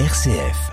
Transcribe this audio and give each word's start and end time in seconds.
RCF. 0.00 0.72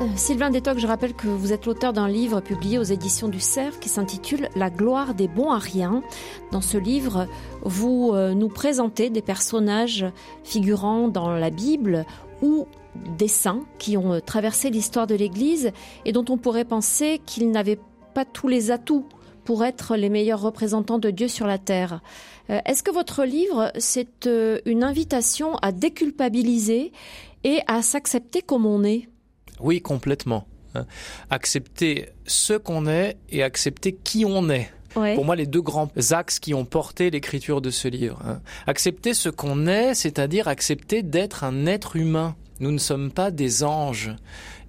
Euh, 0.00 0.06
Sylvain 0.16 0.50
Détoc, 0.50 0.78
je 0.78 0.86
rappelle 0.88 1.14
que 1.14 1.28
vous 1.28 1.52
êtes 1.52 1.66
l'auteur 1.66 1.92
d'un 1.92 2.08
livre 2.08 2.40
publié 2.40 2.78
aux 2.80 2.82
éditions 2.82 3.28
du 3.28 3.38
Cerf 3.38 3.78
qui 3.78 3.88
s'intitule 3.88 4.48
La 4.56 4.68
gloire 4.68 5.14
des 5.14 5.28
bons 5.28 5.52
à 5.52 5.58
rien. 5.58 6.02
Dans 6.50 6.60
ce 6.60 6.78
livre, 6.78 7.28
vous 7.62 8.10
euh, 8.14 8.34
nous 8.34 8.48
présentez 8.48 9.10
des 9.10 9.22
personnages 9.22 10.04
figurant 10.42 11.06
dans 11.06 11.30
la 11.30 11.50
Bible 11.50 12.04
ou 12.42 12.66
des 13.18 13.28
saints 13.28 13.64
qui 13.78 13.96
ont 13.96 14.14
euh, 14.14 14.20
traversé 14.20 14.70
l'histoire 14.70 15.06
de 15.06 15.14
l'Église 15.14 15.72
et 16.04 16.12
dont 16.12 16.24
on 16.28 16.38
pourrait 16.38 16.64
penser 16.64 17.20
qu'ils 17.26 17.50
n'avaient 17.50 17.78
pas 18.14 18.24
tous 18.24 18.48
les 18.48 18.70
atouts 18.70 19.06
pour 19.44 19.64
être 19.64 19.96
les 19.96 20.08
meilleurs 20.08 20.40
représentants 20.40 20.98
de 20.98 21.10
Dieu 21.10 21.28
sur 21.28 21.46
la 21.46 21.58
terre. 21.58 22.00
Est-ce 22.48 22.82
que 22.82 22.90
votre 22.90 23.24
livre, 23.24 23.70
c'est 23.78 24.28
une 24.66 24.82
invitation 24.82 25.54
à 25.56 25.70
déculpabiliser 25.70 26.92
et 27.44 27.60
à 27.68 27.82
s'accepter 27.82 28.42
comme 28.42 28.66
on 28.66 28.82
est? 28.82 29.08
Oui, 29.60 29.80
complètement. 29.80 30.46
Hein. 30.74 30.86
Accepter 31.30 32.08
ce 32.26 32.54
qu'on 32.54 32.86
est 32.86 33.16
et 33.30 33.42
accepter 33.44 33.92
qui 33.92 34.24
on 34.24 34.50
est. 34.50 34.70
Ouais. 34.96 35.14
Pour 35.14 35.24
moi, 35.24 35.36
les 35.36 35.46
deux 35.46 35.60
grands 35.62 35.90
axes 36.10 36.38
qui 36.40 36.54
ont 36.54 36.64
porté 36.64 37.10
l'écriture 37.10 37.60
de 37.60 37.70
ce 37.70 37.86
livre. 37.86 38.20
hein. 38.24 38.40
Accepter 38.66 39.14
ce 39.14 39.28
qu'on 39.28 39.66
est, 39.66 39.94
c'est-à-dire 39.94 40.48
accepter 40.48 41.02
d'être 41.02 41.44
un 41.44 41.66
être 41.66 41.96
humain. 41.96 42.34
Nous 42.60 42.72
ne 42.72 42.78
sommes 42.78 43.10
pas 43.10 43.30
des 43.30 43.64
anges. 43.64 44.14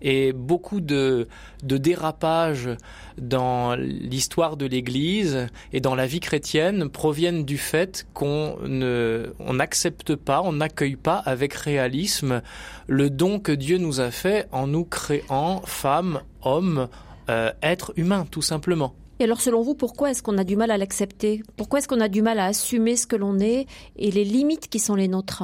Et 0.02 0.32
beaucoup 0.32 0.80
de, 0.80 1.28
dérapages 1.64 2.70
dans 3.18 3.76
l'histoire 3.76 4.56
de 4.56 4.66
l'Église 4.66 5.48
et 5.74 5.80
dans 5.80 5.96
la 5.96 6.06
vie 6.06 6.20
chrétienne 6.20 6.90
proviennent 6.90 7.46
du 7.46 7.58
fait 7.58 8.06
qu'on 8.14 8.58
ne, 8.62 9.34
n'accepte 9.52 10.16
pas, 10.16 10.42
on 10.44 10.54
n'accueille 10.54 10.98
pas 10.98 11.18
avec 11.18 11.54
réalisme 11.54 12.42
le 12.88 13.10
don 13.10 13.40
que 13.40 13.52
Dieu 13.52 13.80
nous 13.80 14.00
a 14.00 14.12
fait 14.12 14.48
en 14.52 14.68
nous 14.68 14.86
créant 14.86 15.62
femmes, 15.66 16.22
hommes, 16.44 16.90
euh, 17.30 17.52
êtres 17.64 17.94
humains, 17.96 18.28
tout 18.30 18.44
simplement. 18.44 18.94
Et 19.20 19.24
alors, 19.24 19.42
selon 19.42 19.64
vous, 19.64 19.74
pourquoi 19.74 20.12
est-ce 20.12 20.22
qu'on 20.22 20.38
a 20.38 20.44
du 20.44 20.56
mal 20.56 20.70
à 20.70 20.78
l'accepter? 20.78 21.42
Pourquoi 21.56 21.80
est-ce 21.80 21.88
qu'on 21.88 22.02
a 22.02 22.08
du 22.08 22.22
mal 22.22 22.40
à 22.40 22.46
assumer 22.46 22.96
ce 22.96 23.08
que 23.08 23.16
l'on 23.16 23.40
est 23.40 23.66
et 23.96 24.12
les 24.12 24.24
limites 24.24 24.70
qui 24.70 24.78
sont 24.78 24.94
les 24.94 25.08
nôtres? 25.08 25.44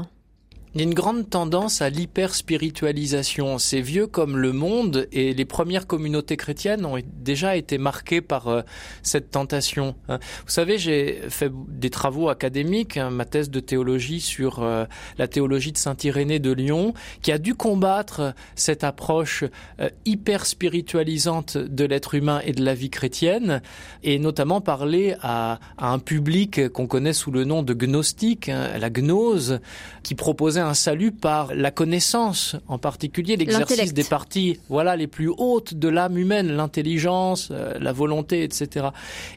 Il 0.75 0.81
y 0.81 0.83
a 0.83 0.87
une 0.87 0.95
grande 0.95 1.29
tendance 1.29 1.83
à 1.83 1.91
l'hyper-spiritualisation. 1.91 3.59
C'est 3.59 3.79
vieux 3.79 4.07
comme 4.07 4.37
le 4.37 4.53
monde 4.53 5.07
et 5.11 5.35
les 5.35 5.45
premières 5.45 5.85
communautés 5.85 6.35
chrétiennes 6.35 6.83
ont 6.83 6.97
déjà 7.21 7.55
été 7.55 7.77
marquées 7.77 8.21
par 8.21 8.47
euh, 8.47 8.61
cette 9.03 9.29
tentation. 9.29 9.93
hein. 10.09 10.17
Vous 10.43 10.51
savez, 10.51 10.79
j'ai 10.79 11.21
fait 11.29 11.51
des 11.67 11.91
travaux 11.91 12.27
académiques, 12.29 12.97
hein, 12.97 13.11
ma 13.11 13.25
thèse 13.25 13.51
de 13.51 13.59
théologie 13.59 14.19
sur 14.19 14.63
euh, 14.63 14.85
la 15.19 15.27
théologie 15.27 15.73
de 15.73 15.77
Saint-Irénée 15.77 16.39
de 16.39 16.51
Lyon, 16.51 16.95
qui 17.21 17.31
a 17.31 17.37
dû 17.37 17.53
combattre 17.53 18.33
cette 18.55 18.83
approche 18.83 19.43
euh, 19.79 19.91
hyper-spiritualisante 20.05 21.55
de 21.55 21.85
l'être 21.85 22.15
humain 22.15 22.41
et 22.45 22.51
de 22.51 22.65
la 22.65 22.73
vie 22.73 22.89
chrétienne, 22.89 23.61
et 24.01 24.17
notamment 24.17 24.59
parler 24.59 25.13
à, 25.21 25.59
à 25.77 25.91
un 25.91 25.99
public 25.99 26.69
qu'on 26.69 26.87
connaît 26.87 27.13
sous 27.13 27.29
le 27.29 27.43
nom 27.43 27.61
de 27.61 27.75
gnostique, 27.75 28.49
hein, 28.49 28.75
la 28.79 28.89
gnose, 28.89 29.59
qui 30.01 30.15
proposait 30.15 30.62
un 30.63 30.73
salut 30.73 31.11
par 31.11 31.53
la 31.53 31.71
connaissance, 31.71 32.55
en 32.67 32.77
particulier 32.77 33.35
l'exercice 33.37 33.93
des 33.93 34.03
parties, 34.03 34.59
voilà, 34.69 34.95
les 34.95 35.07
plus 35.07 35.29
hautes 35.29 35.73
de 35.73 35.87
l'âme 35.87 36.17
humaine, 36.17 36.51
l'intelligence, 36.51 37.49
euh, 37.51 37.73
la 37.79 37.91
volonté, 37.91 38.43
etc. 38.43 38.87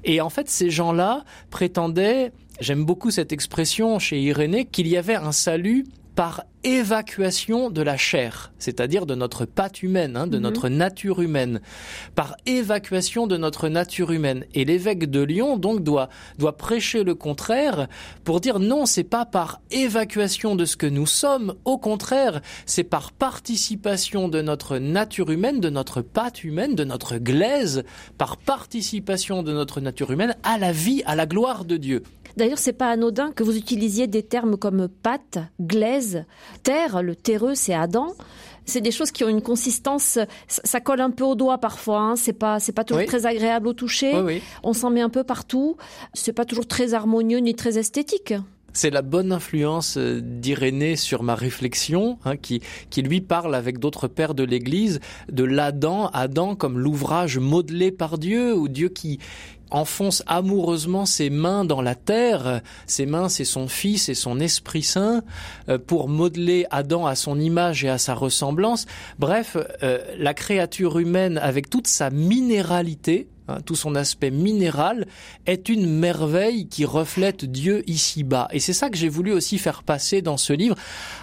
Et 0.05 0.21
en 0.21 0.31
fait, 0.31 0.49
ces 0.49 0.71
gens-là 0.71 1.25
prétendaient, 1.51 2.33
j'aime 2.61 2.85
beaucoup 2.85 3.11
cette 3.11 3.33
expression 3.33 3.99
chez 3.99 4.21
Irénée, 4.21 4.65
qu'il 4.65 4.89
y 4.89 4.97
avait 4.97 5.17
un 5.17 5.33
salut 5.33 5.85
par 6.17 6.43
évacuation 6.65 7.71
de 7.71 7.81
la 7.81 7.97
chair, 7.97 8.53
c'est-à-dire 8.59 9.07
de 9.07 9.15
notre 9.15 9.45
patte 9.45 9.85
humaine, 9.85 10.17
hein, 10.17 10.27
de 10.27 10.37
Mhm. 10.39 10.43
notre 10.43 10.69
nature 10.69 11.21
humaine, 11.21 11.61
par 12.17 12.37
évacuation 12.47 13.29
de 13.29 13.37
notre 13.37 13.69
nature 13.69 14.11
humaine. 14.11 14.45
Et 14.53 14.65
l'évêque 14.65 15.09
de 15.09 15.21
Lyon 15.23 15.59
donc 15.59 15.85
doit 15.85 16.09
doit 16.39 16.57
prêcher 16.57 17.05
le 17.05 17.15
contraire 17.15 17.87
pour 18.25 18.41
dire 18.41 18.59
non, 18.59 18.85
c'est 18.85 19.05
pas 19.05 19.25
par 19.27 19.61
évacuation 19.71 20.57
de 20.57 20.65
ce 20.65 20.77
que 20.77 20.87
nous 20.87 21.07
sommes, 21.07 21.55
au 21.65 21.79
contraire, 21.79 22.41
c'est 22.65 22.83
par 22.83 23.13
participation 23.13 24.29
de 24.29 24.43
notre 24.43 24.79
nature 24.79 25.31
humaine, 25.31 25.61
de 25.61 25.71
notre 25.71 26.01
patte 26.03 26.43
humaine, 26.43 26.75
de 26.75 26.83
notre 26.85 27.19
glaise, 27.19 27.85
par 28.19 28.39
participation 28.39 29.45
de 29.45 29.53
notre 29.53 29.81
nature 29.81 30.11
humaine 30.11 30.35
à 30.43 30.59
la 30.59 30.73
vie, 30.73 31.03
à 31.07 31.15
la 31.15 31.27
gloire 31.27 31.65
de 31.65 31.77
Dieu. 31.77 32.03
D'ailleurs, 32.37 32.59
c'est 32.59 32.73
pas 32.73 32.91
anodin 32.91 33.33
que 33.33 33.43
vous 33.43 33.57
utilisiez 33.57 34.07
des 34.07 34.23
termes 34.23 34.57
comme 34.57 34.89
pâte, 34.89 35.39
glaise, 35.61 36.25
terre. 36.63 37.03
Le 37.03 37.17
terreux, 37.17 37.55
c'est 37.55 37.75
Adam. 37.75 38.09
C'est 38.67 38.81
des 38.81 38.91
choses 38.91 39.11
qui 39.13 39.25
ont 39.25 39.29
une 39.29 39.43
consistance. 39.43 40.19
Ça, 40.49 40.81
colle 40.81 41.01
un 41.01 41.11
peu 41.11 41.25
au 41.25 41.35
doigt 41.35 41.59
parfois. 41.59 42.01
Hein. 42.01 42.17
C'est 42.17 42.33
pas, 42.33 42.59
c'est 42.59 42.73
pas 42.73 42.85
toujours 42.85 43.03
Oui. 43.03 43.07
très 43.07 43.25
agréable 43.25 43.69
au 43.69 43.73
toucher. 43.73 44.13
Oui, 44.17 44.23
oui. 44.25 44.43
On 44.63 44.73
s'en 44.73 44.91
met 44.91 45.01
un 45.01 45.09
peu 45.09 45.25
partout. 45.25 45.77
C'est 46.15 46.33
pas 46.33 46.45
toujours 46.45 46.67
très 46.67 46.93
harmonieux 46.93 47.39
ni 47.39 47.55
très 47.55 47.79
esthétique. 47.79 48.35
C'est 48.73 48.91
la 48.91 49.01
bonne 49.01 49.33
influence 49.33 49.97
euh, 49.97 50.21
d'Irénée 50.21 50.97
sur 50.97 51.23
ma 51.23 51.35
réflexion, 51.35 52.19
hein, 52.27 52.37
qui, 52.37 52.61
qui 52.91 53.01
lui 53.01 53.23
parle 53.23 53.55
avec 53.55 53.79
d'autres 53.79 54.07
pères 54.07 54.35
de 54.35 54.45
l'Église 54.45 55.01
de 55.33 55.45
l'Adam, 55.45 56.11
Adam 56.13 56.55
comme 56.57 56.79
l'ouvrage 56.79 57.39
modelé 57.39 57.91
par 57.91 58.19
Dieu, 58.19 58.55
ou 58.55 58.69
Dieu 58.69 58.91
qui 58.91 59.19
enfonce 59.71 60.23
amoureusement 60.27 61.07
ses 61.07 61.31
mains 61.31 61.65
dans 61.65 61.83
la 61.83 61.95
terre. 61.95 62.61
Ses 62.87 63.07
mains, 63.07 63.29
c'est 63.29 63.45
son 63.45 63.69
Fils 63.69 64.09
et 64.09 64.15
son 64.15 64.41
Esprit 64.41 64.83
Saint, 64.83 65.23
euh, 65.69 65.79
pour 65.79 66.09
modeler 66.09 66.67
Adam 66.71 67.07
à 67.07 67.15
son 67.15 67.39
image 67.39 67.85
et 67.85 67.89
à 67.89 67.99
sa 67.99 68.15
ressemblance. 68.15 68.87
Bref, 69.19 69.57
euh, 69.83 69.99
la 70.19 70.35
créature 70.35 70.99
humaine, 70.99 71.39
avec 71.39 71.71
toute 71.71 71.87
sa 71.87 72.11
minéralité, 72.11 73.29
hein, 73.49 73.61
tout 73.65 73.77
son 73.77 73.95
aspect 73.95 74.31
minéral, 74.31 75.07
est 75.47 75.69
une 75.69 75.87
merveille 75.89 76.69
qui 76.69 76.85
reflète 76.85 77.45
Dieu 77.45 77.83
ici-bas. 77.89 78.49
Et 78.53 78.61
c'est 78.61 78.73
ça 78.73 78.91
que 78.91 78.97
j'ai 78.97 79.09
voulu 79.09 79.33
aussi 79.33 79.59
faire 79.59 79.83
passer 79.83 80.23
dans 80.23 80.37
ce 80.37 80.53
livre. 80.53 80.77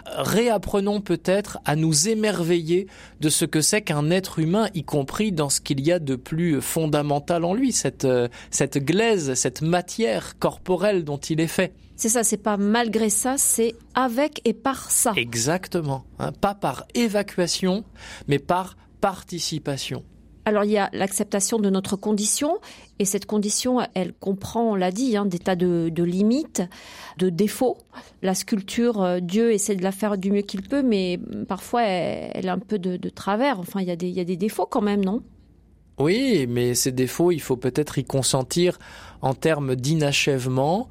Réapprenons 0.05 1.01
peut-être 1.01 1.59
à 1.65 1.75
nous 1.75 2.09
émerveiller 2.09 2.87
de 3.19 3.29
ce 3.29 3.45
que 3.45 3.61
c'est 3.61 3.81
qu'un 3.81 4.09
être 4.11 4.39
humain, 4.39 4.67
y 4.73 4.83
compris 4.83 5.31
dans 5.31 5.49
ce 5.49 5.61
qu'il 5.61 5.81
y 5.81 5.91
a 5.91 5.99
de 5.99 6.15
plus 6.15 6.61
fondamental 6.61 7.45
en 7.45 7.53
lui, 7.53 7.71
cette, 7.71 8.05
euh, 8.05 8.27
cette 8.51 8.77
glaise, 8.77 9.33
cette 9.33 9.61
matière 9.61 10.37
corporelle 10.39 11.03
dont 11.03 11.17
il 11.17 11.39
est 11.39 11.47
fait. 11.47 11.73
C'est 11.95 12.09
ça. 12.09 12.23
C'est 12.23 12.37
pas 12.37 12.57
malgré 12.57 13.09
ça. 13.09 13.35
C'est 13.37 13.75
avec 13.93 14.41
et 14.45 14.53
par 14.53 14.91
ça. 14.91 15.13
Exactement. 15.15 16.05
hein. 16.19 16.31
pas 16.31 16.55
par 16.55 16.85
évacuation, 16.95 17.83
mais 18.27 18.39
par 18.39 18.77
participation. 19.01 20.03
Alors 20.45 20.63
il 20.65 20.71
y 20.71 20.77
a 20.77 20.89
l'acceptation 20.93 21.57
de 21.57 21.69
notre 21.69 21.95
condition 21.95 22.57
et 22.99 23.05
cette 23.05 23.25
condition, 23.25 23.79
elle 23.93 24.13
comprend, 24.13 24.71
on 24.71 24.75
l'a 24.75 24.91
dit, 24.91 25.15
hein, 25.15 25.25
des 25.25 25.39
tas 25.39 25.55
de, 25.55 25.91
limites, 26.03 26.63
de 27.17 27.29
défauts. 27.29 27.77
La 28.21 28.35
sculpture, 28.35 29.01
euh, 29.01 29.19
Dieu 29.19 29.51
essaie 29.51 29.75
de 29.75 29.83
la 29.83 29.91
faire 29.91 30.17
du 30.17 30.31
mieux 30.31 30.41
qu'il 30.41 30.61
peut, 30.61 30.83
mais 30.83 31.19
parfois 31.47 31.83
elle, 31.83 32.49
a 32.49 32.53
un 32.53 32.59
peu 32.59 32.77
de, 32.77 33.09
travers. 33.09 33.59
Enfin, 33.59 33.81
il 33.81 33.87
y 33.87 33.91
a 34.19 34.25
des 34.25 34.37
défauts 34.37 34.65
quand 34.65 34.81
même, 34.81 35.03
non? 35.03 35.21
Oui, 35.99 36.47
mais 36.49 36.73
ces 36.73 36.91
défauts, 36.91 37.31
il 37.31 37.39
faut 37.39 37.57
peut-être 37.57 37.99
y 37.99 38.03
consentir 38.03 38.79
en 39.21 39.35
termes 39.35 39.75
d'inachèvement, 39.75 40.89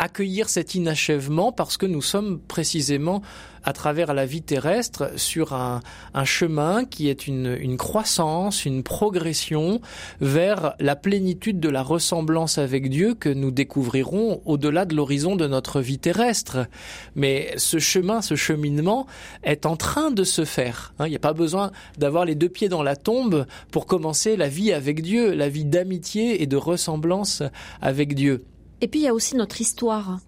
accueillir 0.00 0.48
cet 0.48 0.74
inachèvement 0.74 1.52
parce 1.52 1.76
que 1.76 1.84
nous 1.86 2.00
sommes 2.00 2.40
précisément 2.40 3.20
à 3.64 3.74
travers 3.74 4.14
la 4.14 4.24
vie 4.24 4.40
terrestre 4.40 5.10
sur 5.16 5.52
un, 5.52 5.80
un 6.14 6.24
chemin 6.24 6.86
qui 6.86 7.10
est 7.10 7.26
une, 7.26 7.58
une 7.60 7.76
croissance, 7.76 8.64
une 8.64 8.82
progression 8.82 9.82
vers 10.22 10.74
la 10.80 10.96
plénitude 10.96 11.60
de 11.60 11.68
la 11.68 11.82
ressemblance 11.82 12.56
avec 12.56 12.88
Dieu 12.88 13.14
que 13.14 13.28
nous 13.28 13.50
découvrirons 13.50 14.40
au-delà 14.46 14.86
de 14.86 14.96
l'horizon 14.96 15.36
de 15.36 15.46
notre 15.46 15.82
vie 15.82 15.98
terrestre. 15.98 16.66
Mais 17.14 17.52
ce 17.58 17.78
chemin, 17.78 18.22
ce 18.22 18.34
cheminement 18.34 19.06
est 19.42 19.66
en 19.66 19.76
train 19.76 20.10
de 20.10 20.24
se 20.24 20.46
faire. 20.46 20.94
hein. 20.98 21.06
Il 21.06 21.10
n'y 21.10 21.16
a 21.16 21.20
pas 21.20 21.34
besoin 21.34 21.70
d'avoir 21.98 22.24
les 22.24 22.34
deux 22.34 22.48
pieds 22.48 22.70
dans 22.70 22.82
la 22.82 22.96
tombe 22.96 23.44
pour 23.70 23.84
commencer 23.84 24.38
la 24.38 24.48
vie 24.48 24.72
avec 24.72 25.02
Dieu, 25.02 25.34
la 25.34 25.50
vie 25.50 25.66
d'amitié 25.66 26.42
et 26.42 26.46
de 26.46 26.56
ressemblance 26.56 27.42
avec 27.82 28.14
Dieu. 28.14 28.42
Et 28.80 28.88
puis 28.88 29.00
il 29.00 29.04
y 29.04 29.08
a 29.08 29.14
aussi 29.14 29.36
notre 29.36 29.60
histoire. 29.60 30.18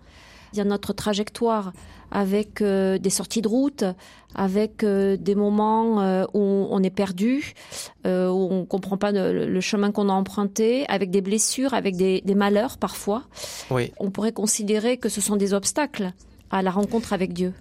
Il 0.52 0.58
y 0.58 0.60
a 0.60 0.64
notre 0.64 0.93
trajectoire 0.93 1.72
avec 2.10 2.60
euh, 2.60 2.99
des 2.99 3.10
sorties 3.10 3.40
de 3.40 3.49
route, 3.49 3.84
avec 4.34 4.84
euh, 4.84 5.16
des 5.16 5.34
moments 5.34 6.02
euh, 6.02 6.25
où 6.34 6.40
on 6.70 6.82
est 6.82 6.90
perdu, 6.90 7.54
où 8.04 8.08
on 8.08 8.66
comprend 8.66 8.99
pas 8.99 9.12
le, 9.12 9.49
le 9.49 9.60
chemin 9.60 9.90
qu'on 9.93 10.08
a 10.08 10.12
emprunté, 10.12 10.84
avec 10.88 11.10
des 11.10 11.22
blessures, 11.22 11.72
avec 11.72 11.96
des, 11.96 12.20
des 12.20 12.34
malheurs 12.34 12.76
parfois. 12.76 13.25
Oui. 13.70 13.93
On 13.99 14.10
pourrait 14.10 14.32
considérer 14.32 14.99
que 14.99 15.08
ce 15.08 15.20
sont 15.20 15.37
des 15.37 15.54
obstacles 15.54 16.12
à 16.50 16.62
la 16.62 16.70
rencontre 16.70 17.14
avec 17.14 17.32
Dieu. 17.32 17.54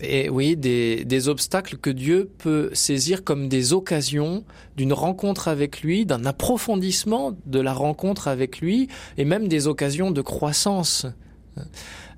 Et 0.00 0.28
oui, 0.30 0.56
des, 0.56 1.04
des, 1.04 1.28
obstacles 1.28 1.76
que 1.76 1.90
Dieu 1.90 2.30
peut 2.38 2.70
saisir 2.72 3.24
comme 3.24 3.48
des 3.48 3.72
occasions 3.72 4.44
d'une 4.76 4.92
rencontre 4.92 5.48
avec 5.48 5.82
lui, 5.82 6.06
d'un 6.06 6.24
approfondissement 6.24 7.36
de 7.46 7.60
la 7.60 7.72
rencontre 7.72 8.28
avec 8.28 8.60
lui, 8.60 8.88
et 9.16 9.24
même 9.24 9.48
des 9.48 9.66
occasions 9.66 10.10
de 10.12 10.22
croissance. 10.22 11.06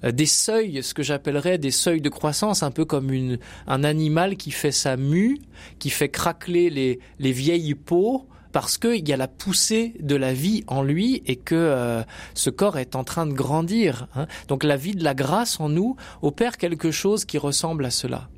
Euh, 0.05 0.13
des 0.13 0.27
seuils, 0.27 0.83
ce 0.83 0.95
que 0.95 1.03
j'appellerais 1.03 1.59
des 1.59 1.71
seuils 1.71 2.01
de 2.01 2.09
croissance, 2.09 2.63
un 2.63 2.71
peu 2.71 2.85
comme 2.85 3.11
une, 3.13 3.39
un 3.67 3.85
animal 3.85 4.37
qui 4.37 4.51
fait 4.51 4.73
sa 4.73 4.97
mue, 4.97 5.39
qui 5.79 5.91
fait 5.91 6.09
craqueler 6.09 6.71
les, 6.71 6.99
les 7.19 7.33
vieilles 7.33 7.75
peaux, 7.75 8.27
parce 8.53 8.79
qu'il 8.79 9.09
y 9.09 9.13
a 9.13 9.17
la 9.17 9.29
poussée 9.29 9.95
de 10.01 10.17
la 10.17 10.33
vie 10.33 10.65
en 10.67 10.83
lui 10.83 11.23
et 11.27 11.37
que 11.37 11.55
euh, 11.55 12.03
ce 12.35 12.51
corps 12.51 12.79
est 12.79 12.97
en 12.97 13.05
train 13.05 13.27
de 13.27 13.33
grandir. 13.33 14.07
Hein. 14.15 14.27
Donc 14.49 14.65
la 14.65 14.77
vie 14.77 14.95
de 14.95 15.05
la 15.05 15.15
grâce 15.15 15.61
en 15.61 15.69
nous 15.69 15.97
opère 16.23 16.57
quelque 16.57 16.91
chose 16.91 17.25
qui 17.25 17.39
ressemble 17.39 17.85
à 17.85 17.91
cela. 17.91 18.29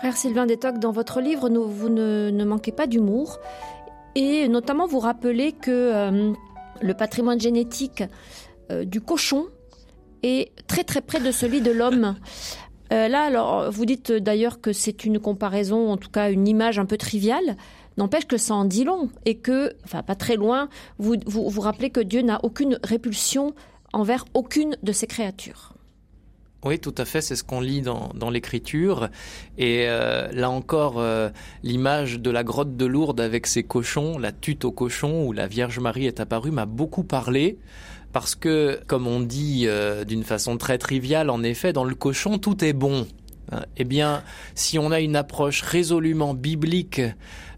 Frère 0.00 0.16
Sylvain 0.16 0.46
Détoc, 0.46 0.78
dans 0.78 0.92
votre 0.92 1.20
livre, 1.20 1.50
vous 1.50 1.90
ne, 1.90 2.44
manquez 2.46 2.72
pas 2.72 2.86
d'humour 2.86 3.38
et 4.14 4.48
notamment 4.48 4.86
vous 4.86 4.98
rappelez 4.98 5.52
que 5.52 5.70
euh, 5.70 6.32
le 6.80 6.94
patrimoine 6.94 7.38
génétique 7.38 8.02
euh, 8.70 8.86
du 8.86 9.02
cochon 9.02 9.48
est 10.22 10.52
très 10.66 10.84
très 10.84 11.02
près 11.02 11.20
de 11.20 11.30
celui 11.30 11.60
de 11.60 11.70
l'homme. 11.70 12.16
Euh, 12.92 13.06
là, 13.06 13.22
alors, 13.22 13.70
vous 13.70 13.86
dites 13.86 14.10
d'ailleurs 14.10 14.60
que 14.60 14.72
c'est 14.72 15.04
une 15.04 15.20
comparaison, 15.20 15.92
en 15.92 15.96
tout 15.96 16.10
cas 16.10 16.28
une 16.32 16.48
image 16.48 16.80
un 16.80 16.86
peu 16.86 16.96
triviale. 16.96 17.56
N'empêche 17.98 18.26
que 18.26 18.36
ça 18.36 18.54
en 18.54 18.64
dit 18.64 18.82
long 18.82 19.10
et 19.24 19.36
que, 19.36 19.74
enfin 19.84 20.02
pas 20.02 20.16
très 20.16 20.34
loin, 20.34 20.68
vous 20.98 21.14
vous, 21.24 21.48
vous 21.48 21.60
rappelez 21.60 21.90
que 21.90 22.00
Dieu 22.00 22.22
n'a 22.22 22.40
aucune 22.42 22.80
répulsion 22.82 23.54
envers 23.92 24.24
aucune 24.34 24.76
de 24.82 24.90
ses 24.90 25.06
créatures. 25.06 25.74
Oui, 26.62 26.78
tout 26.78 26.94
à 26.98 27.06
fait, 27.06 27.22
c'est 27.22 27.36
ce 27.36 27.44
qu'on 27.44 27.62
lit 27.62 27.80
dans, 27.80 28.30
l'écriture. 28.30 29.08
Et 29.56 29.86
euh, 29.88 30.30
là 30.32 30.50
encore, 30.50 30.98
euh, 30.98 31.30
l'image 31.62 32.20
de 32.20 32.30
la 32.30 32.44
grotte 32.44 32.76
de 32.76 32.84
Lourdes 32.84 33.20
avec 33.20 33.46
ses 33.46 33.62
cochons, 33.62 34.18
la 34.18 34.30
tute 34.30 34.66
aux 34.66 34.72
cochons 34.72 35.24
où 35.24 35.32
la 35.32 35.46
Vierge 35.46 35.78
Marie 35.78 36.06
est 36.06 36.20
apparue, 36.20 36.50
m'a 36.50 36.66
beaucoup 36.66 37.02
parlé. 37.02 37.58
Parce 38.12 38.34
que, 38.34 38.80
comme 38.88 39.06
on 39.06 39.20
dit 39.20 39.64
euh, 39.66 40.04
d'une 40.04 40.24
façon 40.24 40.58
très 40.58 40.78
triviale, 40.78 41.30
en 41.30 41.42
effet, 41.42 41.72
dans 41.72 41.84
le 41.84 41.94
cochon, 41.94 42.38
tout 42.38 42.62
est 42.64 42.72
bon. 42.72 43.06
Hein. 43.50 43.62
Eh 43.76 43.84
bien, 43.84 44.22
si 44.54 44.78
on 44.78 44.90
a 44.90 45.00
une 45.00 45.16
approche 45.16 45.62
résolument 45.62 46.34
biblique 46.34 47.00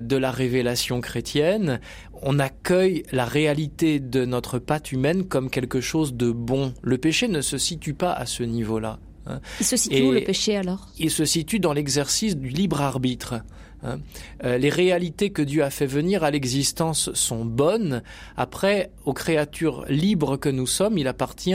de 0.00 0.16
la 0.16 0.30
révélation 0.30 1.00
chrétienne, 1.00 1.80
on 2.22 2.38
accueille 2.38 3.02
la 3.12 3.24
réalité 3.24 4.00
de 4.00 4.24
notre 4.24 4.58
patte 4.58 4.92
humaine 4.92 5.24
comme 5.24 5.50
quelque 5.50 5.80
chose 5.80 6.14
de 6.14 6.30
bon. 6.30 6.72
Le 6.82 6.98
péché 6.98 7.28
ne 7.28 7.40
se 7.40 7.58
situe 7.58 7.94
pas 7.94 8.12
à 8.12 8.26
ce 8.26 8.42
niveau-là. 8.42 8.98
Hein. 9.26 9.40
Il 9.60 9.66
se 9.66 9.76
situe 9.76 10.02
où 10.02 10.12
le 10.12 10.24
péché 10.24 10.56
alors? 10.56 10.88
Il 10.98 11.10
se 11.10 11.24
situe 11.24 11.60
dans 11.60 11.72
l'exercice 11.72 12.36
du 12.36 12.48
libre 12.48 12.80
arbitre. 12.80 13.42
Hein. 13.84 13.98
Euh, 14.44 14.58
les 14.58 14.68
réalités 14.68 15.30
que 15.30 15.42
Dieu 15.42 15.62
a 15.62 15.70
fait 15.70 15.86
venir 15.86 16.24
à 16.24 16.30
l'existence 16.30 17.12
sont 17.14 17.44
bonnes. 17.44 18.02
Après, 18.36 18.90
aux 19.04 19.12
créatures 19.12 19.84
libres 19.88 20.36
que 20.36 20.48
nous 20.48 20.66
sommes, 20.66 20.98
il 20.98 21.08
appartient 21.08 21.54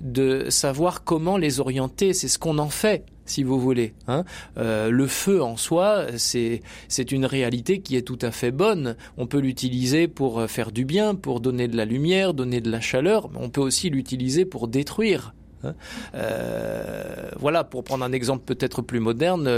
de 0.00 0.48
savoir 0.48 1.04
comment 1.04 1.36
les 1.36 1.60
orienter. 1.60 2.14
C'est 2.14 2.28
ce 2.28 2.38
qu'on 2.38 2.58
en 2.58 2.70
fait 2.70 3.04
si 3.26 3.42
vous 3.42 3.60
voulez. 3.60 3.92
Hein. 4.08 4.24
Euh, 4.56 4.90
le 4.90 5.06
feu 5.06 5.42
en 5.42 5.56
soi, 5.56 6.06
c'est 6.16 6.62
c'est 6.88 7.12
une 7.12 7.26
réalité 7.26 7.80
qui 7.80 7.96
est 7.96 8.02
tout 8.02 8.18
à 8.22 8.30
fait 8.30 8.52
bonne. 8.52 8.96
On 9.18 9.26
peut 9.26 9.40
l'utiliser 9.40 10.08
pour 10.08 10.40
euh, 10.40 10.46
faire 10.46 10.72
du 10.72 10.84
bien, 10.84 11.14
pour 11.14 11.40
donner 11.40 11.68
de 11.68 11.76
la 11.76 11.84
lumière, 11.84 12.34
donner 12.34 12.60
de 12.60 12.70
la 12.70 12.80
chaleur. 12.80 13.28
Mais 13.30 13.38
on 13.40 13.50
peut 13.50 13.60
aussi 13.60 13.90
l'utiliser 13.90 14.44
pour 14.44 14.68
détruire. 14.68 15.34
Hein. 15.64 15.74
Euh, 16.14 17.30
voilà, 17.38 17.64
pour 17.64 17.82
prendre 17.82 18.04
un 18.04 18.12
exemple 18.12 18.44
peut-être 18.44 18.82
plus 18.82 19.00
moderne, 19.00 19.50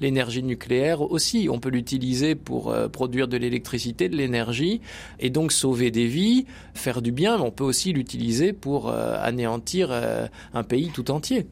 l'énergie 0.00 0.42
nucléaire 0.42 1.00
aussi, 1.00 1.48
on 1.50 1.58
peut 1.58 1.70
l'utiliser 1.70 2.34
pour 2.34 2.74
produire 2.92 3.28
de 3.28 3.36
l'électricité, 3.36 4.08
de 4.08 4.16
l'énergie, 4.16 4.80
et 5.18 5.30
donc 5.30 5.50
sauver 5.50 5.90
des 5.90 6.06
vies, 6.06 6.46
faire 6.74 7.02
du 7.02 7.12
bien, 7.12 7.38
mais 7.38 7.44
on 7.44 7.50
peut 7.50 7.64
aussi 7.64 7.92
l'utiliser 7.92 8.52
pour 8.52 8.90
anéantir 8.90 9.90
un 9.90 10.62
pays 10.62 10.90
tout 10.92 11.10
entier 11.10 11.46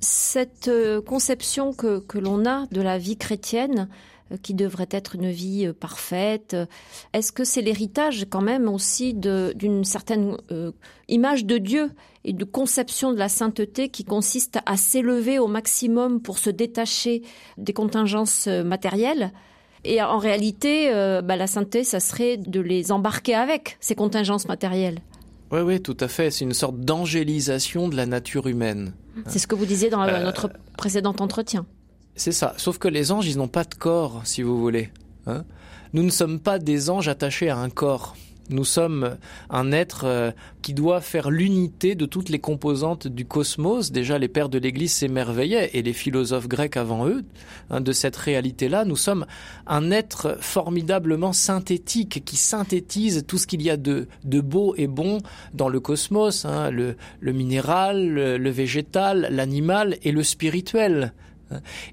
cette 0.00 0.68
euh, 0.68 1.00
conception 1.00 1.72
que, 1.72 2.18
l'on 2.18 2.46
a 2.46 2.66
de 2.70 2.80
la 2.80 2.98
vie 2.98 3.16
chrétienne, 3.16 3.88
euh, 4.32 4.36
qui 4.42 4.54
devrait 4.54 4.88
être 4.90 5.14
une 5.14 5.30
vie 5.30 5.66
euh, 5.66 5.72
parfaite, 5.72 6.56
est-ce 7.12 7.32
que 7.32 7.44
c'est 7.44 7.62
l'héritage 7.62 8.26
quand 8.30 8.40
même 8.40 8.68
aussi 8.68 9.14
d'une 9.14 9.84
certaine 9.84 10.36
image 11.08 11.44
de 11.44 11.58
Dieu 11.58 11.90
et 12.24 12.32
de 12.32 12.44
conception 12.44 13.12
de 13.12 13.18
la 13.18 13.28
sainteté 13.28 13.88
qui 13.88 14.04
consiste 14.04 14.58
à 14.66 14.76
s'élever 14.76 15.38
au 15.38 15.46
maximum 15.46 16.20
pour 16.20 16.38
se 16.38 16.50
détacher 16.50 17.22
des 17.56 17.72
contingences 17.72 18.46
matérielles? 18.46 19.32
Et 19.84 20.02
en 20.02 20.18
réalité, 20.18 20.90
bah, 21.22 21.36
la 21.36 21.46
sainteté, 21.46 21.84
ça 21.84 22.00
serait 22.00 22.36
de 22.36 22.60
les 22.60 22.90
embarquer 22.90 23.34
avec 23.34 23.76
ces 23.80 23.94
contingences 23.94 24.48
matérielles. 24.48 25.00
Oui, 25.50 25.60
oui, 25.60 25.80
tout 25.80 25.96
à 26.00 26.08
fait. 26.08 26.30
C'est 26.30 26.44
une 26.44 26.54
sorte 26.54 26.78
d'angélisation 26.80 27.88
de 27.88 27.96
la 27.96 28.06
nature 28.06 28.46
humaine. 28.46 28.92
C'est 29.26 29.38
ce 29.38 29.46
que 29.46 29.54
vous 29.54 29.66
disiez 29.66 29.90
dans 29.90 30.02
euh, 30.02 30.22
notre 30.22 30.50
précédent 30.76 31.14
entretien. 31.18 31.66
C'est 32.14 32.32
ça. 32.32 32.54
Sauf 32.56 32.78
que 32.78 32.88
les 32.88 33.12
anges, 33.12 33.26
ils 33.28 33.38
n'ont 33.38 33.48
pas 33.48 33.64
de 33.64 33.74
corps, 33.74 34.22
si 34.24 34.42
vous 34.42 34.60
voulez. 34.60 34.90
Hein. 35.26 35.44
Nous 35.92 36.02
ne 36.02 36.10
sommes 36.10 36.40
pas 36.40 36.58
des 36.58 36.90
anges 36.90 37.08
attachés 37.08 37.48
à 37.48 37.56
un 37.58 37.70
corps. 37.70 38.16
Nous 38.50 38.64
sommes 38.64 39.16
un 39.50 39.72
être 39.72 40.04
euh, 40.04 40.30
qui 40.62 40.72
doit 40.72 41.02
faire 41.02 41.30
l'unité 41.30 41.94
de 41.94 42.06
toutes 42.06 42.30
les 42.30 42.38
composantes 42.38 43.06
du 43.06 43.26
cosmos. 43.26 43.92
Déjà, 43.92 44.18
les 44.18 44.28
pères 44.28 44.48
de 44.48 44.58
l'Église 44.58 44.92
s'émerveillaient, 44.92 45.70
et 45.74 45.82
les 45.82 45.92
philosophes 45.92 46.48
grecs 46.48 46.78
avant 46.78 47.06
eux, 47.06 47.24
hein, 47.68 47.82
de 47.82 47.92
cette 47.92 48.16
réalité-là. 48.16 48.86
Nous 48.86 48.96
sommes 48.96 49.26
un 49.66 49.90
être 49.90 50.38
formidablement 50.40 51.34
synthétique, 51.34 52.22
qui 52.24 52.36
synthétise 52.36 53.24
tout 53.26 53.36
ce 53.36 53.46
qu'il 53.46 53.60
y 53.60 53.68
a 53.68 53.76
de, 53.76 54.08
de 54.24 54.40
beau 54.40 54.74
et 54.78 54.86
bon 54.86 55.18
dans 55.52 55.68
le 55.68 55.80
cosmos, 55.80 56.46
hein, 56.46 56.70
le, 56.70 56.96
le, 57.20 57.32
minéral, 57.32 58.08
le, 58.08 58.38
le 58.38 58.50
végétal, 58.50 59.28
l'animal 59.30 59.98
et 60.02 60.12
le 60.12 60.22
spirituel. 60.22 61.12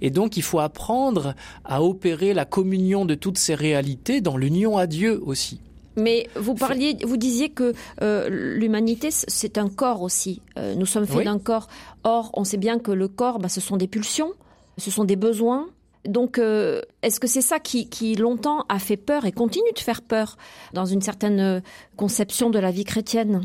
Et 0.02 0.10
donc 0.10 0.38
il 0.38 0.44
faut 0.44 0.60
apprendre 0.60 1.34
à 1.64 1.82
opérer 1.82 2.34
la 2.34 2.46
communion 2.46 3.06
de 3.06 3.16
toutes 3.16 3.38
ces 3.38 3.56
réalités 3.56 4.22
dans 4.22 4.38
l'union 4.38 4.78
à 4.78 4.88
Dieu 4.88 5.22
aussi. 5.26 5.62
Mais 5.98 6.28
vous 6.36 6.56
parliez, 6.56 6.98
vous 7.04 7.18
disiez 7.18 7.50
que 7.50 7.74
euh, 8.02 8.28
l'humanité 8.30 9.10
c'est 9.12 9.58
un 9.58 9.70
corps 9.70 10.02
aussi. 10.02 10.42
Euh, 10.58 10.76
nous 10.76 10.86
sommes 10.86 11.06
faits 11.06 11.26
d'un 11.26 11.40
corps. 11.40 11.68
Or, 12.04 12.32
on 12.34 12.44
sait 12.44 12.58
bien 12.58 12.80
que 12.80 12.92
le 12.92 13.08
corps, 13.08 13.40
bah, 13.40 13.50
ce 13.50 13.62
sont 13.62 13.78
des 13.78 13.88
pulsions, 13.88 14.34
ce 14.78 14.92
sont 14.92 15.06
des 15.06 15.16
besoins. 15.16 15.68
Donc, 16.06 16.38
euh, 16.38 16.82
est-ce 17.02 17.20
que 17.20 17.28
c'est 17.28 17.42
ça 17.42 17.60
qui, 17.60 17.90
qui, 17.90 18.16
longtemps 18.16 18.66
a 18.70 18.78
fait 18.78 18.98
peur 18.98 19.26
et 19.26 19.32
continue 19.32 19.72
de 19.74 19.80
faire 19.80 20.02
peur 20.04 20.38
dans 20.74 20.86
une 20.86 21.02
certaine 21.02 21.64
conception 21.96 22.52
de 22.52 22.60
la 22.60 22.70
vie 22.70 22.84
chrétienne? 22.84 23.42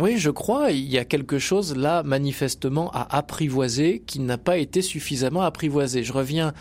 Oui, 0.00 0.16
je 0.16 0.30
crois, 0.30 0.70
il 0.70 0.88
y 0.88 0.98
a 0.98 1.04
quelque 1.04 1.40
chose 1.40 1.76
là 1.76 2.04
manifestement 2.04 2.90
à 2.92 3.16
apprivoiser 3.16 4.02
qui 4.06 4.20
n'a 4.20 4.38
pas 4.38 4.58
été 4.58 4.80
suffisamment 4.80 5.42
apprivoisé. 5.42 6.04
Je 6.04 6.12
reviens 6.12 6.52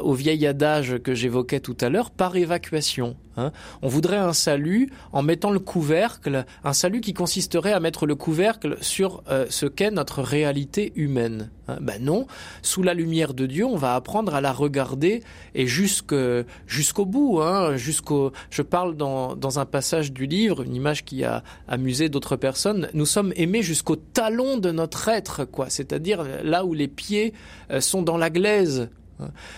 au 0.00 0.14
vieil 0.14 0.46
adage 0.46 0.98
que 0.98 1.14
j'évoquais 1.14 1.60
tout 1.60 1.76
à 1.80 1.88
l'heure, 1.88 2.10
par 2.10 2.36
évacuation. 2.36 3.16
Hein. 3.36 3.52
On 3.80 3.88
voudrait 3.88 4.18
un 4.18 4.32
salut 4.32 4.90
en 5.12 5.22
mettant 5.22 5.50
le 5.50 5.58
couvercle, 5.58 6.44
un 6.64 6.72
salut 6.72 7.00
qui 7.00 7.14
consisterait 7.14 7.72
à 7.72 7.80
mettre 7.80 8.06
le 8.06 8.14
couvercle 8.14 8.76
sur 8.80 9.22
euh, 9.30 9.46
ce 9.48 9.66
qu'est 9.66 9.90
notre 9.90 10.22
réalité 10.22 10.92
humaine. 10.96 11.50
Hein. 11.68 11.78
Ben 11.80 12.02
non, 12.02 12.26
sous 12.62 12.82
la 12.82 12.94
lumière 12.94 13.34
de 13.34 13.46
Dieu, 13.46 13.64
on 13.64 13.76
va 13.76 13.94
apprendre 13.94 14.34
à 14.34 14.40
la 14.40 14.52
regarder 14.52 15.22
et 15.54 15.66
jusqu'au 15.66 17.04
bout. 17.06 17.40
Hein, 17.40 17.76
je 17.76 18.62
parle 18.62 18.96
dans, 18.96 19.34
dans 19.34 19.58
un 19.58 19.66
passage 19.66 20.12
du 20.12 20.26
livre, 20.26 20.62
une 20.62 20.74
image 20.74 21.04
qui 21.04 21.24
a 21.24 21.42
amusé 21.68 22.08
d'autres 22.08 22.36
personnes. 22.36 22.88
Nous 22.94 23.06
sommes 23.06 23.32
aimés 23.36 23.62
jusqu'au 23.62 23.96
talon 23.96 24.58
de 24.58 24.70
notre 24.70 25.08
être, 25.08 25.44
quoi. 25.44 25.70
C'est-à-dire 25.70 26.24
là 26.42 26.64
où 26.64 26.74
les 26.74 26.88
pieds 26.88 27.32
euh, 27.70 27.80
sont 27.80 28.02
dans 28.02 28.18
la 28.18 28.30
glaise 28.30 28.90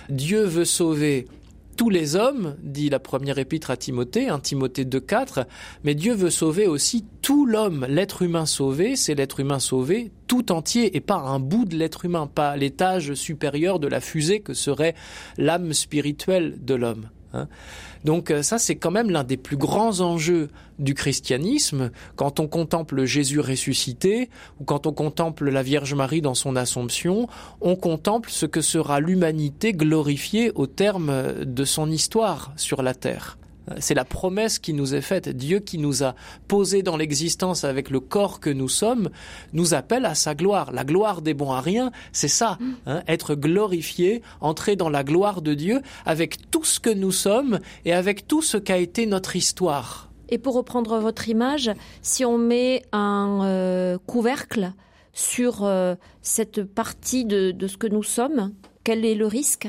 Dieu 0.09 0.45
veut 0.45 0.65
sauver 0.65 1.27
tous 1.77 1.91
les 1.91 2.17
hommes, 2.17 2.57
dit 2.63 2.89
la 2.89 2.99
première 2.99 3.39
épître 3.39 3.71
à 3.71 3.77
Timothée, 3.77 4.29
un 4.29 4.39
Timothée 4.39 4.85
2.4, 4.85 5.47
mais 5.83 5.95
Dieu 5.95 6.15
veut 6.15 6.31
sauver 6.31 6.67
aussi 6.67 7.05
tout 7.23 7.47
l'homme. 7.47 7.87
L'être 7.89 8.23
humain 8.23 8.47
sauvé, 8.47 8.97
c'est 8.97 9.15
l'être 9.15 9.41
humain 9.41 9.59
sauvé 9.59 10.13
tout 10.27 10.53
entier 10.53 10.97
et 10.97 11.01
pas 11.01 11.17
un 11.17 11.41
bout 11.41 11.65
de 11.65 11.77
l'être 11.77 12.05
humain, 12.05 12.27
pas 12.27 12.57
l'étage 12.57 13.15
supérieur 13.15 13.79
de 13.79 13.89
la 13.89 14.01
fusée 14.01 14.41
que 14.41 14.55
serait 14.55 14.95
l'âme 15.37 15.73
spirituelle 15.73 16.59
de 16.61 16.75
l'homme. 16.75 17.09
Hein. 17.35 17.49
Donc 18.05 18.31
euh, 18.31 18.43
ça, 18.43 18.59
c'est 18.59 18.77
quand 18.77 18.91
même 18.91 19.11
l'un 19.11 19.25
des 19.25 19.37
plus 19.37 19.57
grands 19.57 20.01
enjeux 20.01 20.49
du 20.79 20.95
christianisme. 20.95 21.91
Quand 22.17 22.41
on 22.41 22.47
contemple 22.47 23.05
Jésus 23.05 23.41
ressuscité 23.41 24.31
ou 24.61 24.65
quand 24.65 24.87
on 24.87 24.93
contemple 24.93 25.51
la 25.51 25.63
Vierge 25.63 25.95
Marie 25.95 26.21
dans 26.21 26.35
son 26.35 26.57
Assomption, 26.57 27.29
on 27.61 27.77
contemple 27.77 28.31
ce 28.31 28.47
que 28.47 28.61
sera 28.61 29.01
l'humanité 29.01 29.73
glorifiée 29.73 30.53
au 30.55 30.67
terme 30.67 31.45
de 31.45 31.65
son 31.65 31.91
histoire 31.91 32.53
sur 32.57 32.83
la 32.83 32.95
terre. 32.95 33.39
C'est 33.79 33.95
la 33.95 34.05
promesse 34.05 34.59
qui 34.59 34.75
nous 34.75 34.95
est 34.95 35.01
faite. 35.01 35.29
Dieu 35.29 35.59
qui 35.59 35.79
nous 35.79 36.03
a 36.03 36.15
posé 36.49 36.83
dans 36.83 36.97
l'existence 36.97 37.65
avec 37.65 37.91
le 37.91 38.01
corps 38.01 38.41
que 38.41 38.51
nous 38.51 38.69
sommes, 38.69 39.11
nous 39.53 39.75
appelle 39.75 40.05
à 40.05 40.15
sa 40.15 40.35
gloire. 40.35 40.73
La 40.73 40.85
gloire 40.85 41.23
des 41.23 41.35
bons 41.35 41.53
à 41.53 41.61
rien, 41.61 41.91
c'est 42.13 42.29
ça, 42.29 42.59
mm. 42.61 42.73
hein, 42.87 43.03
être 43.07 43.35
glorifié, 43.35 44.23
entrer 44.41 44.77
dans 44.77 44.91
la 44.91 45.05
gloire 45.05 45.43
de 45.43 45.55
Dieu 45.55 45.81
avec 46.05 46.51
tout 46.51 46.65
ce 46.65 46.81
que 46.81 46.91
nous 46.91 47.13
sommes 47.13 47.59
et 47.85 47.93
avec 47.93 48.27
tout 48.27 48.43
ce 48.43 48.57
qu'a 48.57 48.79
été 48.79 49.07
notre 49.07 49.37
histoire. 49.37 50.11
Et 50.29 50.39
pour 50.39 50.55
reprendre 50.55 50.99
votre 50.99 51.29
image, 51.29 51.71
si 52.03 52.25
on 52.25 52.39
met 52.39 52.83
un 52.93 53.41
euh, 53.45 53.99
couvercle 54.07 54.73
sur 55.13 55.65
euh, 55.65 55.95
cette 56.23 56.65
partie 56.65 57.25
de 57.25 57.67
ce 57.67 57.77
que 57.77 57.87
nous 57.87 58.03
sommes, 58.03 58.53
quel 58.85 59.05
est 59.05 59.15
le 59.15 59.27
risque? 59.27 59.69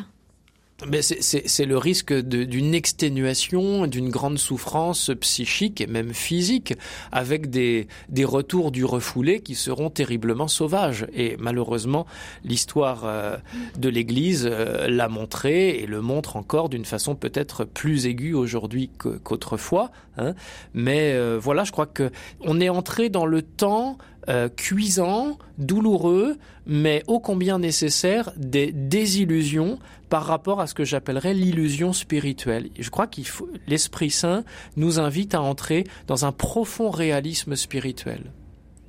C'est 1.01 1.65
le 1.65 1.77
risque 1.77 2.13
d'une 2.13 2.75
exténuation, 2.75 3.87
d'une 3.87 4.09
grande 4.09 4.37
souffrance 4.37 5.09
psychique 5.21 5.79
et 5.79 5.87
même 5.87 6.13
physique, 6.13 6.73
avec 7.13 7.49
des, 7.49 7.87
des 8.09 8.25
retours 8.25 8.71
du 8.71 8.83
refoulé 8.83 9.39
qui 9.39 9.55
seront 9.55 9.89
terriblement 9.89 10.49
sauvages. 10.49 11.07
Et 11.13 11.37
malheureusement, 11.39 12.05
l'histoire 12.43 13.03
euh, 13.05 13.37
de 13.77 13.87
l'Église 13.87 14.49
euh, 14.51 14.89
l'a 14.89 15.07
montré 15.07 15.69
et 15.69 15.85
le 15.85 16.01
montre 16.01 16.35
encore 16.35 16.67
d'une 16.67 16.85
façon 16.85 17.15
peut-être 17.15 17.63
plus 17.63 18.05
aiguë 18.05 18.33
aujourd'hui 18.33 18.89
qu'autrefois. 18.97 19.91
Hein. 20.17 20.33
Mais 20.73 21.13
euh, 21.13 21.39
voilà, 21.41 21.63
je 21.63 21.71
crois 21.71 21.87
que 21.87 22.11
on 22.41 22.59
est 22.59 22.69
entré 22.69 23.07
dans 23.09 23.25
le 23.25 23.41
temps 23.41 23.97
euh, 24.29 24.49
cuisant, 24.49 25.37
douloureux, 25.57 26.37
mais 26.65 27.03
ô 27.07 27.19
combien 27.19 27.59
nécessaire 27.59 28.31
des 28.37 28.71
désillusions 28.71 29.79
par 30.09 30.25
rapport 30.25 30.61
à 30.61 30.67
ce 30.67 30.73
que 30.73 30.83
j'appellerais 30.83 31.33
l'illusion 31.33 31.93
spirituelle. 31.93 32.69
Je 32.77 32.89
crois 32.89 33.07
qu'il 33.07 33.27
faut, 33.27 33.49
l'Esprit 33.67 34.09
Saint 34.09 34.43
nous 34.77 34.99
invite 34.99 35.35
à 35.35 35.41
entrer 35.41 35.85
dans 36.07 36.25
un 36.25 36.31
profond 36.31 36.89
réalisme 36.89 37.55
spirituel. 37.55 38.31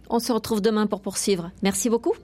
On 0.08 0.20
se 0.20 0.32
retrouve 0.32 0.60
demain 0.60 0.86
pour 0.86 1.00
poursuivre. 1.00 1.50
Merci 1.62 1.90
beaucoup. 1.90 2.14